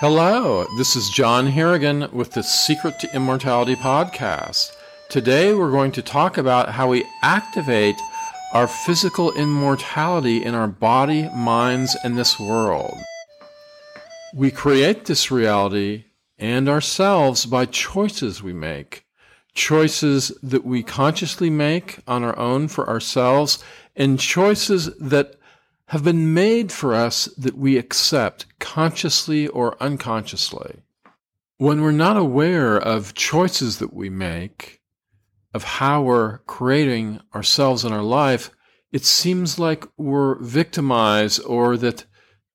Hello, 0.00 0.66
this 0.76 0.96
is 0.96 1.08
John 1.08 1.46
Harrigan 1.46 2.08
with 2.10 2.32
the 2.32 2.42
Secret 2.42 2.98
to 2.98 3.14
Immortality 3.14 3.76
podcast. 3.76 4.72
Today 5.08 5.54
we're 5.54 5.70
going 5.70 5.92
to 5.92 6.02
talk 6.02 6.36
about 6.36 6.70
how 6.70 6.88
we 6.88 7.06
activate 7.22 7.94
our 8.52 8.66
physical 8.66 9.32
immortality 9.34 10.44
in 10.44 10.52
our 10.56 10.66
body, 10.66 11.30
minds, 11.32 11.96
and 12.02 12.18
this 12.18 12.40
world. 12.40 12.92
We 14.34 14.50
create 14.50 15.04
this 15.04 15.30
reality 15.30 16.06
and 16.40 16.68
ourselves 16.68 17.46
by 17.46 17.64
choices 17.64 18.42
we 18.42 18.52
make. 18.52 19.04
Choices 19.54 20.36
that 20.42 20.64
we 20.64 20.82
consciously 20.82 21.50
make 21.50 22.00
on 22.08 22.24
our 22.24 22.36
own 22.36 22.66
for 22.66 22.88
ourselves, 22.88 23.62
and 23.94 24.18
choices 24.18 24.86
that 24.96 25.36
have 25.88 26.04
been 26.04 26.32
made 26.32 26.72
for 26.72 26.94
us 26.94 27.26
that 27.36 27.56
we 27.56 27.76
accept 27.76 28.46
consciously 28.58 29.46
or 29.48 29.76
unconsciously. 29.82 30.82
When 31.58 31.82
we're 31.82 31.92
not 31.92 32.16
aware 32.16 32.76
of 32.76 33.14
choices 33.14 33.78
that 33.78 33.92
we 33.92 34.08
make, 34.08 34.80
of 35.52 35.62
how 35.62 36.02
we're 36.02 36.38
creating 36.38 37.20
ourselves 37.34 37.84
and 37.84 37.94
our 37.94 38.02
life, 38.02 38.50
it 38.92 39.04
seems 39.04 39.58
like 39.58 39.84
we're 39.96 40.36
victimized 40.36 41.42
or 41.44 41.76
that 41.76 42.04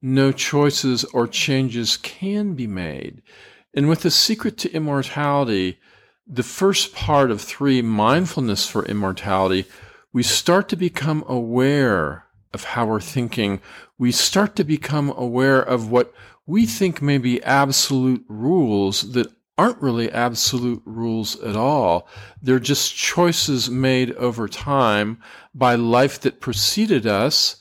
no 0.01 0.31
choices 0.31 1.03
or 1.05 1.27
changes 1.27 1.98
can 1.98 2.55
be 2.55 2.67
made. 2.67 3.21
And 3.73 3.87
with 3.87 4.01
the 4.01 4.11
secret 4.11 4.57
to 4.59 4.71
immortality, 4.71 5.79
the 6.25 6.43
first 6.43 6.93
part 6.93 7.31
of 7.31 7.41
three, 7.41 7.81
mindfulness 7.81 8.67
for 8.67 8.85
immortality, 8.85 9.65
we 10.11 10.23
start 10.23 10.70
to 10.70 10.75
become 10.75 11.23
aware 11.27 12.25
of 12.53 12.63
how 12.63 12.85
we're 12.85 12.99
thinking, 13.02 13.62
we 13.98 14.12
start 14.12 14.55
to 14.55 14.63
become 14.63 15.13
aware 15.16 15.62
of 15.62 15.91
what 15.91 16.13
we 16.45 16.66
think 16.66 17.02
may 17.02 17.17
be 17.17 17.44
absolute 17.44 18.26
rules 18.27 19.12
that 19.12 19.31
aren't 19.57 19.82
really 19.82 20.12
absolute 20.12 20.82
rules 20.85 21.40
at 21.41 21.55
all. 21.55 22.07
They're 22.41 22.60
just 22.60 22.96
choices 22.96 23.70
made 23.70 24.13
over 24.13 24.48
time 24.48 25.21
by 25.54 25.76
life 25.76 26.20
that 26.21 26.40
preceded 26.40 27.05
us. 27.05 27.57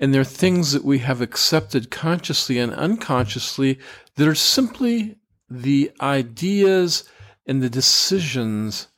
And 0.00 0.12
they're 0.12 0.24
things 0.24 0.72
that 0.72 0.84
we 0.84 0.98
have 1.00 1.20
accepted 1.20 1.90
consciously 1.90 2.58
and 2.58 2.72
unconsciously 2.72 3.78
that 4.16 4.26
are 4.26 4.34
simply 4.34 5.18
the 5.48 5.92
ideas 6.00 7.04
and 7.46 7.62
the 7.62 7.70
decisions 7.70 8.88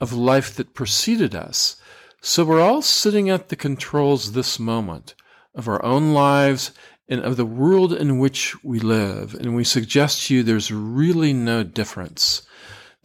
of 0.00 0.12
life 0.12 0.56
that 0.56 0.74
preceded 0.74 1.34
us. 1.34 1.76
So 2.22 2.44
we're 2.44 2.60
all 2.60 2.82
sitting 2.82 3.30
at 3.30 3.48
the 3.48 3.56
controls 3.56 4.32
this 4.32 4.58
moment 4.58 5.14
of 5.54 5.66
our 5.66 5.82
own 5.82 6.12
lives 6.12 6.70
and 7.08 7.22
of 7.22 7.38
the 7.38 7.46
world 7.46 7.94
in 7.94 8.18
which 8.18 8.62
we 8.62 8.78
live. 8.78 9.34
And 9.34 9.56
we 9.56 9.64
suggest 9.64 10.26
to 10.26 10.34
you 10.34 10.42
there's 10.42 10.70
really 10.70 11.32
no 11.32 11.62
difference. 11.62 12.42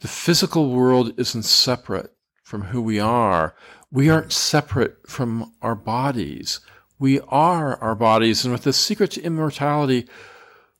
The 0.00 0.08
physical 0.08 0.70
world 0.70 1.18
isn't 1.18 1.44
separate 1.44 2.14
from 2.42 2.64
who 2.64 2.82
we 2.82 3.00
are. 3.00 3.56
We 3.90 4.10
aren't 4.10 4.32
separate 4.32 5.08
from 5.08 5.54
our 5.62 5.74
bodies. 5.74 6.60
We 6.98 7.20
are 7.20 7.76
our 7.78 7.94
bodies. 7.94 8.44
And 8.44 8.52
with 8.52 8.64
the 8.64 8.74
secret 8.74 9.12
to 9.12 9.22
immortality, 9.22 10.10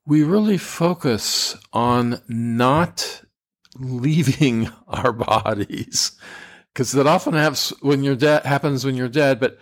we 0.04 0.22
really 0.22 0.58
focus 0.58 1.56
on 1.72 2.20
not 2.28 3.22
leaving 3.78 4.68
our 4.88 5.14
bodies 5.14 6.12
because 6.76 6.92
that 6.92 7.06
often 7.06 7.32
happens 7.32 7.70
when 7.80 8.02
you're 8.02 8.14
dead 8.14 8.44
happens 8.44 8.84
when 8.84 8.96
you're 8.96 9.08
dead 9.08 9.40
but 9.40 9.58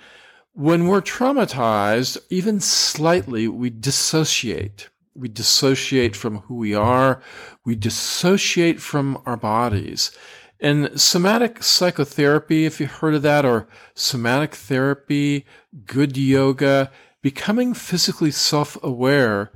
when 0.53 0.89
we're 0.89 1.01
traumatized 1.01 2.19
even 2.29 2.59
slightly 2.61 3.47
we 3.47 3.71
dissociate. 3.71 4.89
We 5.15 5.29
dissociate 5.29 6.17
from 6.17 6.39
who 6.39 6.57
we 6.57 6.75
are. 6.75 7.23
We 7.65 7.77
dissociate 7.77 8.81
from 8.81 9.23
our 9.27 9.37
bodies. 9.37 10.11
And 10.59 11.01
somatic 11.01 11.63
psychotherapy 11.63 12.65
if 12.65 12.81
you've 12.81 12.91
heard 12.91 13.15
of 13.15 13.23
that 13.23 13.45
or 13.45 13.69
somatic 13.95 14.57
therapy 14.57 15.47
good 15.87 16.17
yoga 16.17 16.91
becoming 17.23 17.75
physically 17.75 18.33
self-aware 18.33 19.53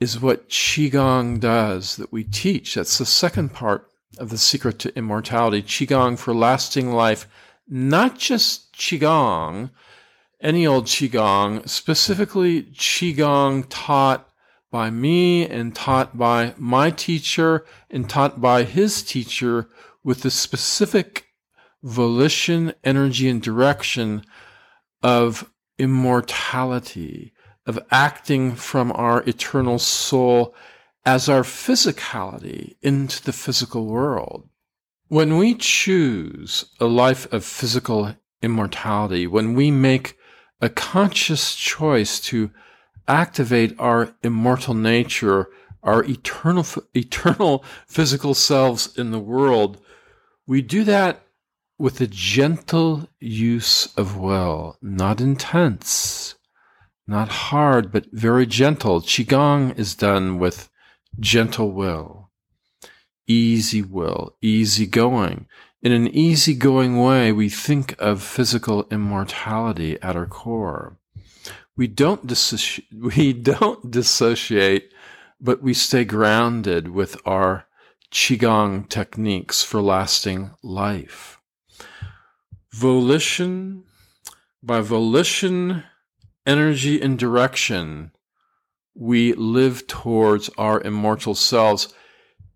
is 0.00 0.20
what 0.20 0.48
qigong 0.48 1.38
does 1.38 1.94
that 1.94 2.12
we 2.12 2.24
teach. 2.24 2.74
That's 2.74 2.98
the 2.98 3.06
second 3.06 3.52
part 3.52 3.88
of 4.18 4.30
the 4.30 4.38
secret 4.38 4.78
to 4.80 4.96
immortality, 4.96 5.62
Qigong 5.62 6.18
for 6.18 6.34
lasting 6.34 6.92
life, 6.92 7.26
not 7.68 8.18
just 8.18 8.72
Qigong, 8.74 9.70
any 10.40 10.66
old 10.66 10.86
Qigong, 10.86 11.68
specifically 11.68 12.64
Qigong 12.64 13.66
taught 13.68 14.28
by 14.70 14.90
me 14.90 15.48
and 15.48 15.74
taught 15.74 16.18
by 16.18 16.54
my 16.56 16.90
teacher 16.90 17.64
and 17.90 18.08
taught 18.10 18.40
by 18.40 18.64
his 18.64 19.02
teacher 19.02 19.68
with 20.04 20.22
the 20.22 20.30
specific 20.30 21.26
volition, 21.82 22.74
energy, 22.84 23.28
and 23.28 23.40
direction 23.40 24.24
of 25.02 25.50
immortality, 25.78 27.32
of 27.64 27.78
acting 27.90 28.54
from 28.54 28.92
our 28.92 29.22
eternal 29.22 29.78
soul 29.78 30.54
as 31.06 31.28
our 31.28 31.42
physicality 31.42 32.74
into 32.82 33.22
the 33.22 33.32
physical 33.32 33.86
world. 33.86 34.48
When 35.06 35.38
we 35.38 35.54
choose 35.54 36.64
a 36.80 36.86
life 36.86 37.32
of 37.32 37.44
physical 37.44 38.16
immortality, 38.42 39.28
when 39.28 39.54
we 39.54 39.70
make 39.70 40.18
a 40.60 40.68
conscious 40.68 41.54
choice 41.54 42.18
to 42.20 42.50
activate 43.06 43.78
our 43.78 44.16
immortal 44.24 44.74
nature, 44.74 45.48
our 45.84 46.02
eternal, 46.02 46.66
eternal 46.92 47.64
physical 47.86 48.34
selves 48.34 48.98
in 48.98 49.12
the 49.12 49.20
world, 49.20 49.80
we 50.44 50.60
do 50.60 50.82
that 50.82 51.22
with 51.78 52.00
a 52.00 52.08
gentle 52.08 53.08
use 53.20 53.94
of 53.96 54.16
will, 54.16 54.76
not 54.82 55.20
intense, 55.20 56.34
not 57.06 57.28
hard, 57.28 57.92
but 57.92 58.06
very 58.10 58.46
gentle. 58.46 59.00
Qigong 59.00 59.78
is 59.78 59.94
done 59.94 60.40
with 60.40 60.68
gentle 61.18 61.70
will, 61.72 62.30
easy 63.26 63.82
will, 63.82 64.36
easy 64.40 64.86
going. 64.86 65.46
In 65.82 65.92
an 65.92 66.08
easygoing 66.08 66.98
way, 66.98 67.32
we 67.32 67.48
think 67.48 67.94
of 67.98 68.22
physical 68.22 68.86
immortality 68.90 70.00
at 70.02 70.16
our 70.16 70.26
core. 70.26 70.96
We 71.76 71.86
don't, 71.86 72.26
dissoci- 72.26 72.84
we 73.16 73.32
don't 73.32 73.90
dissociate, 73.90 74.92
but 75.40 75.62
we 75.62 75.74
stay 75.74 76.04
grounded 76.04 76.88
with 76.88 77.16
our 77.26 77.66
Qigong 78.10 78.88
techniques 78.88 79.62
for 79.62 79.82
lasting 79.82 80.52
life. 80.62 81.38
Volition, 82.72 83.84
by 84.62 84.80
volition, 84.80 85.84
energy, 86.46 87.00
and 87.00 87.18
direction, 87.18 88.12
we 88.96 89.34
live 89.34 89.86
towards 89.86 90.48
our 90.56 90.80
immortal 90.80 91.34
selves. 91.34 91.92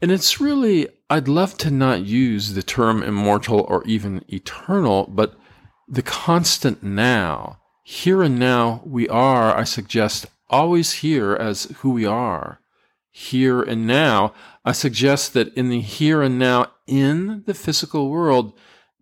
And 0.00 0.10
it's 0.10 0.40
really, 0.40 0.88
I'd 1.10 1.28
love 1.28 1.56
to 1.58 1.70
not 1.70 2.00
use 2.06 2.54
the 2.54 2.62
term 2.62 3.02
immortal 3.02 3.60
or 3.68 3.84
even 3.84 4.24
eternal, 4.28 5.06
but 5.06 5.34
the 5.86 6.02
constant 6.02 6.82
now. 6.82 7.58
Here 7.84 8.22
and 8.22 8.38
now, 8.38 8.82
we 8.86 9.08
are, 9.08 9.54
I 9.54 9.64
suggest, 9.64 10.26
always 10.48 10.92
here 10.92 11.34
as 11.34 11.64
who 11.78 11.90
we 11.90 12.06
are. 12.06 12.60
Here 13.10 13.60
and 13.60 13.86
now, 13.86 14.32
I 14.64 14.72
suggest 14.72 15.34
that 15.34 15.52
in 15.54 15.68
the 15.68 15.80
here 15.80 16.22
and 16.22 16.38
now, 16.38 16.72
in 16.86 17.42
the 17.46 17.54
physical 17.54 18.08
world, 18.08 18.52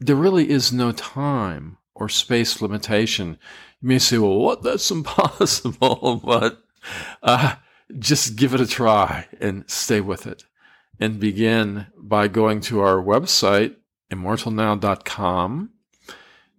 there 0.00 0.16
really 0.16 0.48
is 0.48 0.72
no 0.72 0.92
time 0.92 1.76
or 1.94 2.08
space 2.08 2.62
limitation. 2.62 3.38
You 3.80 3.88
may 3.88 3.98
say, 3.98 4.18
well, 4.18 4.38
what? 4.38 4.62
That's 4.62 4.90
impossible. 4.90 6.22
but 6.24 6.62
uh, 7.22 7.56
just 7.98 8.36
give 8.36 8.54
it 8.54 8.60
a 8.60 8.66
try 8.66 9.26
and 9.40 9.68
stay 9.68 10.00
with 10.00 10.26
it. 10.26 10.44
And 11.00 11.20
begin 11.20 11.86
by 11.96 12.26
going 12.26 12.60
to 12.62 12.80
our 12.80 12.96
website, 12.96 13.76
immortalnow.com, 14.10 15.70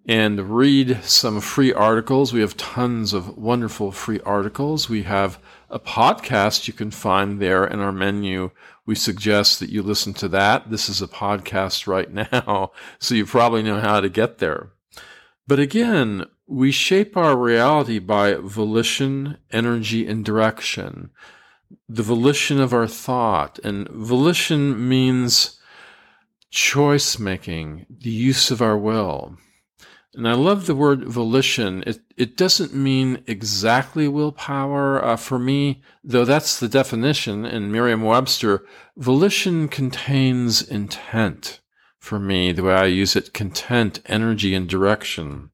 and 0.06 0.50
read 0.50 1.04
some 1.04 1.42
free 1.42 1.74
articles. 1.74 2.32
We 2.32 2.40
have 2.40 2.56
tons 2.56 3.14
of 3.14 3.38
wonderful 3.38 3.92
free 3.92 4.20
articles. 4.22 4.90
We 4.90 5.04
have 5.04 5.40
a 5.70 5.80
podcast 5.80 6.68
you 6.68 6.74
can 6.74 6.90
find 6.90 7.40
there 7.40 7.66
in 7.66 7.80
our 7.80 7.92
menu. 7.92 8.52
We 8.86 8.96
suggest 8.96 9.60
that 9.60 9.70
you 9.70 9.84
listen 9.84 10.14
to 10.16 10.28
that. 10.30 10.72
This 10.72 10.90
is 10.90 11.02
a 11.02 11.08
podcast 11.08 11.86
right 11.86 12.12
now, 12.32 12.72
so 12.98 13.14
you 13.14 13.26
probably 13.26 13.62
know 13.62 13.80
how 13.80 14.00
to 14.00 14.10
get 14.10 14.40
there. 14.40 14.72
But 15.48 15.60
again, 15.60 16.26
we 16.50 16.72
shape 16.72 17.16
our 17.16 17.38
reality 17.38 18.00
by 18.00 18.34
volition, 18.34 19.38
energy, 19.52 20.08
and 20.08 20.26
direction. 20.26 21.12
The 21.88 22.02
volition 22.02 22.60
of 22.60 22.74
our 22.74 22.88
thought. 22.88 23.60
And 23.64 23.88
volition 23.90 24.90
means 24.90 25.60
choice 26.50 27.20
making, 27.20 27.86
the 27.90 28.10
use 28.10 28.50
of 28.50 28.64
our 28.64 28.76
will. 28.76 29.38
And 30.16 30.28
I 30.28 30.34
love 30.34 30.66
the 30.66 30.74
word 30.74 31.08
volition. 31.08 31.84
It, 31.86 32.00
it 32.18 32.36
doesn't 32.36 32.74
mean 32.74 33.24
exactly 33.28 34.08
willpower. 34.08 35.06
Uh, 35.06 35.18
for 35.18 35.38
me, 35.38 35.84
though 36.04 36.26
that's 36.26 36.60
the 36.60 36.68
definition 36.68 37.46
in 37.46 37.72
Merriam 37.72 38.02
Webster, 38.02 38.66
volition 38.98 39.68
contains 39.68 40.64
intent. 40.64 41.60
For 42.00 42.18
me, 42.18 42.52
the 42.54 42.64
way 42.64 42.74
I 42.74 42.86
use 42.86 43.16
it, 43.16 43.36
content, 43.36 44.00
energy, 44.08 44.56
and 44.56 44.68
direction. 44.68 45.52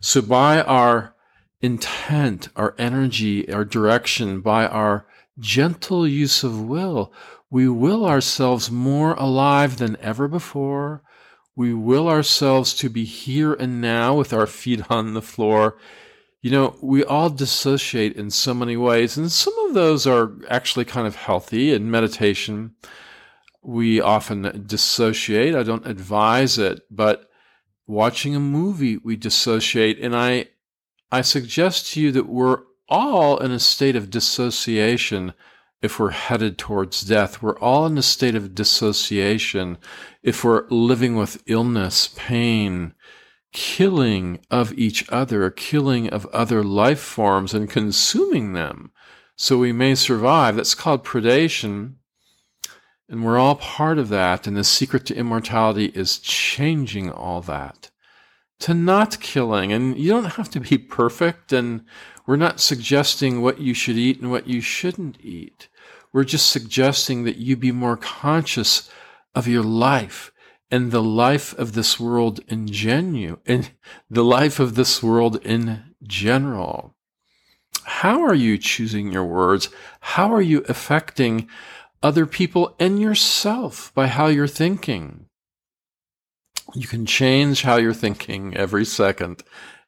So 0.00 0.22
by 0.22 0.62
our 0.62 1.14
intent, 1.60 2.48
our 2.56 2.74
energy, 2.78 3.52
our 3.52 3.64
direction, 3.64 4.40
by 4.40 4.66
our 4.66 5.06
gentle 5.38 6.06
use 6.08 6.42
of 6.42 6.60
will, 6.60 7.12
we 7.50 7.68
will 7.68 8.04
ourselves 8.06 8.70
more 8.70 9.14
alive 9.14 9.76
than 9.76 9.96
ever 10.00 10.28
before 10.28 11.02
we 11.60 11.74
will 11.74 12.08
ourselves 12.08 12.74
to 12.74 12.88
be 12.88 13.04
here 13.04 13.52
and 13.52 13.80
now 13.80 14.14
with 14.14 14.32
our 14.32 14.46
feet 14.46 14.90
on 14.90 15.14
the 15.14 15.22
floor. 15.22 15.76
You 16.40 16.50
know, 16.50 16.76
we 16.80 17.04
all 17.04 17.28
dissociate 17.28 18.16
in 18.16 18.30
so 18.30 18.54
many 18.54 18.76
ways, 18.76 19.18
and 19.18 19.30
some 19.30 19.52
of 19.66 19.74
those 19.74 20.06
are 20.06 20.32
actually 20.48 20.86
kind 20.86 21.06
of 21.06 21.16
healthy. 21.16 21.72
In 21.74 21.90
meditation, 21.90 22.76
we 23.62 24.00
often 24.00 24.64
dissociate. 24.66 25.54
I 25.54 25.62
don't 25.62 25.86
advise 25.86 26.56
it, 26.56 26.80
but 26.90 27.29
watching 27.90 28.36
a 28.36 28.40
movie, 28.40 28.96
we 28.96 29.16
dissociate. 29.16 29.98
And 29.98 30.14
I, 30.14 30.46
I 31.10 31.22
suggest 31.22 31.92
to 31.92 32.00
you 32.00 32.12
that 32.12 32.28
we're 32.28 32.60
all 32.88 33.38
in 33.38 33.50
a 33.50 33.58
state 33.58 33.96
of 33.96 34.10
dissociation 34.10 35.34
if 35.82 35.98
we're 35.98 36.10
headed 36.10 36.56
towards 36.56 37.02
death. 37.02 37.42
We're 37.42 37.58
all 37.58 37.86
in 37.86 37.98
a 37.98 38.02
state 38.02 38.34
of 38.34 38.54
dissociation 38.54 39.78
if 40.22 40.44
we're 40.44 40.68
living 40.68 41.16
with 41.16 41.42
illness, 41.46 42.10
pain, 42.16 42.94
killing 43.52 44.40
of 44.50 44.72
each 44.74 45.10
other, 45.10 45.50
killing 45.50 46.08
of 46.10 46.26
other 46.26 46.62
life 46.62 47.00
forms, 47.00 47.54
and 47.54 47.68
consuming 47.68 48.52
them 48.52 48.92
so 49.36 49.56
we 49.56 49.72
may 49.72 49.94
survive. 49.94 50.56
That's 50.56 50.74
called 50.74 51.04
predation. 51.04 51.94
And 53.10 53.24
we're 53.24 53.38
all 53.38 53.56
part 53.56 53.98
of 53.98 54.08
that. 54.08 54.46
And 54.46 54.56
the 54.56 54.64
secret 54.64 55.04
to 55.06 55.16
immortality 55.16 55.86
is 55.86 56.18
changing 56.18 57.10
all 57.10 57.40
that 57.42 57.90
to 58.60 58.72
not 58.72 59.18
killing. 59.20 59.72
And 59.72 59.98
you 59.98 60.10
don't 60.10 60.36
have 60.36 60.50
to 60.50 60.60
be 60.60 60.78
perfect. 60.78 61.52
And 61.52 61.84
we're 62.26 62.36
not 62.36 62.60
suggesting 62.60 63.42
what 63.42 63.60
you 63.60 63.74
should 63.74 63.96
eat 63.96 64.20
and 64.20 64.30
what 64.30 64.46
you 64.46 64.60
shouldn't 64.60 65.20
eat. 65.20 65.68
We're 66.12 66.24
just 66.24 66.50
suggesting 66.50 67.24
that 67.24 67.36
you 67.36 67.56
be 67.56 67.72
more 67.72 67.96
conscious 67.96 68.90
of 69.34 69.48
your 69.48 69.62
life 69.64 70.32
and 70.70 70.92
the 70.92 71.02
life 71.02 71.56
of 71.58 71.72
this 71.72 71.98
world 71.98 72.40
in 72.46 72.68
genu 72.68 73.38
and 73.44 73.70
the 74.08 74.24
life 74.24 74.60
of 74.60 74.76
this 74.76 75.02
world 75.02 75.44
in 75.44 75.82
general. 76.02 76.94
How 77.84 78.22
are 78.22 78.34
you 78.34 78.56
choosing 78.56 79.12
your 79.12 79.24
words? 79.24 79.68
How 80.00 80.32
are 80.32 80.40
you 80.40 80.64
affecting 80.68 81.48
other 82.02 82.26
people 82.26 82.74
and 82.78 83.00
yourself 83.00 83.92
by 83.94 84.06
how 84.06 84.26
you're 84.26 84.46
thinking? 84.46 85.26
You 86.74 86.86
can 86.86 87.04
change 87.06 87.62
how 87.62 87.76
you're 87.76 87.92
thinking 87.92 88.56
every 88.56 88.84
second, 88.84 89.42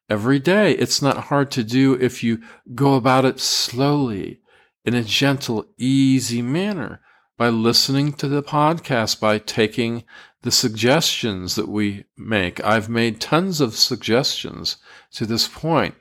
every 0.09 0.39
day. 0.39 0.73
It's 0.73 1.01
not 1.01 1.25
hard 1.25 1.49
to 1.51 1.63
do 1.63 1.93
if 1.93 2.23
you 2.23 2.41
go 2.75 2.95
about 2.95 3.25
it 3.25 3.39
slowly 3.39 4.41
in 4.85 4.93
a 4.93 5.03
gentle, 5.03 5.65
easy 5.77 6.41
manner 6.41 6.99
by 7.37 7.49
listening 7.49 8.13
to 8.13 8.27
the 8.27 8.43
podcast, 8.43 9.19
by 9.19 9.37
taking 9.37 10.03
the 10.41 10.51
suggestions 10.51 11.55
that 11.55 11.69
we 11.69 12.05
make. 12.17 12.63
I've 12.63 12.89
made 12.89 13.21
tons 13.21 13.61
of 13.61 13.75
suggestions 13.75 14.77
to 15.13 15.25
this 15.25 15.47
point, 15.47 15.95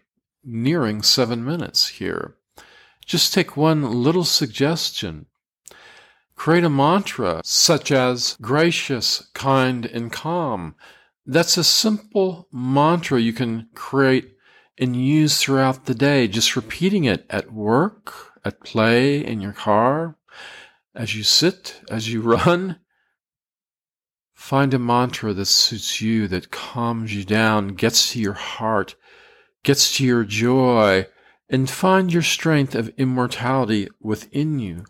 nearing 0.44 1.02
seven 1.02 1.44
minutes 1.44 1.88
here. 1.88 2.34
Just 3.06 3.32
take 3.32 3.56
one 3.56 4.02
little 4.02 4.24
suggestion. 4.24 5.26
Create 6.42 6.64
a 6.64 6.68
mantra 6.68 7.40
such 7.44 7.92
as 7.92 8.36
gracious, 8.40 9.28
kind, 9.32 9.86
and 9.86 10.10
calm. 10.10 10.74
That's 11.24 11.56
a 11.56 11.62
simple 11.62 12.48
mantra 12.50 13.20
you 13.20 13.32
can 13.32 13.68
create 13.76 14.34
and 14.76 14.96
use 14.96 15.38
throughout 15.38 15.84
the 15.84 15.94
day, 15.94 16.26
just 16.26 16.56
repeating 16.56 17.04
it 17.04 17.26
at 17.30 17.52
work, 17.52 18.12
at 18.44 18.58
play 18.64 19.24
in 19.24 19.40
your 19.40 19.52
car, 19.52 20.16
as 20.96 21.14
you 21.14 21.22
sit, 21.22 21.80
as 21.88 22.12
you 22.12 22.20
run. 22.34 22.80
Find 24.34 24.74
a 24.74 24.80
mantra 24.80 25.32
that 25.34 25.46
suits 25.46 26.00
you, 26.00 26.26
that 26.26 26.50
calms 26.50 27.14
you 27.14 27.22
down, 27.22 27.68
gets 27.68 28.14
to 28.14 28.20
your 28.20 28.32
heart, 28.32 28.96
gets 29.62 29.96
to 29.98 30.04
your 30.04 30.24
joy, 30.24 31.06
and 31.48 31.70
find 31.70 32.12
your 32.12 32.22
strength 32.22 32.74
of 32.74 32.88
immortality 32.98 33.86
within 34.00 34.58
you 34.58 34.86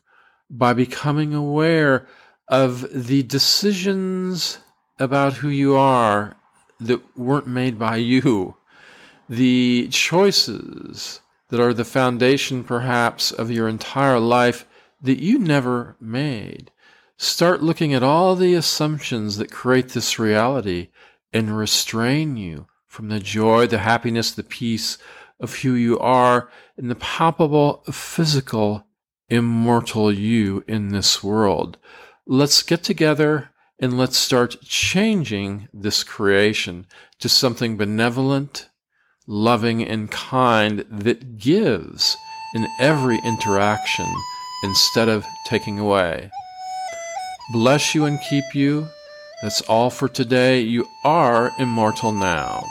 by 0.52 0.74
becoming 0.74 1.34
aware 1.34 2.06
of 2.46 2.86
the 2.92 3.22
decisions 3.22 4.58
about 4.98 5.32
who 5.34 5.48
you 5.48 5.74
are 5.74 6.36
that 6.78 7.00
weren't 7.16 7.46
made 7.46 7.78
by 7.78 7.96
you, 7.96 8.54
the 9.28 9.88
choices 9.90 11.20
that 11.48 11.58
are 11.58 11.72
the 11.72 11.84
foundation 11.84 12.62
perhaps 12.62 13.32
of 13.32 13.50
your 13.50 13.66
entire 13.66 14.20
life 14.20 14.66
that 15.00 15.20
you 15.20 15.38
never 15.38 15.96
made. 15.98 16.70
Start 17.16 17.62
looking 17.62 17.94
at 17.94 18.02
all 18.02 18.36
the 18.36 18.54
assumptions 18.54 19.38
that 19.38 19.50
create 19.50 19.90
this 19.90 20.18
reality 20.18 20.88
and 21.32 21.56
restrain 21.56 22.36
you 22.36 22.66
from 22.86 23.08
the 23.08 23.20
joy, 23.20 23.66
the 23.66 23.78
happiness, 23.78 24.30
the 24.32 24.42
peace 24.42 24.98
of 25.40 25.56
who 25.56 25.72
you 25.72 25.98
are 25.98 26.50
and 26.76 26.90
the 26.90 26.94
palpable 26.96 27.82
physical 27.90 28.86
immortal 29.28 30.12
you 30.12 30.64
in 30.66 30.88
this 30.88 31.22
world. 31.22 31.78
Let's 32.26 32.62
get 32.62 32.82
together 32.82 33.50
and 33.78 33.98
let's 33.98 34.16
start 34.16 34.60
changing 34.62 35.68
this 35.72 36.04
creation 36.04 36.86
to 37.18 37.28
something 37.28 37.76
benevolent 37.76 38.68
loving, 39.26 39.82
and 39.82 40.10
kind 40.10 40.84
that 40.90 41.38
gives 41.38 42.16
in 42.54 42.66
every 42.80 43.18
interaction 43.24 44.06
instead 44.64 45.08
of 45.08 45.24
taking 45.46 45.78
away. 45.78 46.30
Bless 47.52 47.94
you 47.94 48.04
and 48.04 48.20
keep 48.28 48.54
you. 48.54 48.88
That's 49.42 49.60
all 49.62 49.90
for 49.90 50.08
today. 50.08 50.60
You 50.60 50.86
are 51.04 51.50
immortal 51.58 52.12
now. 52.12 52.64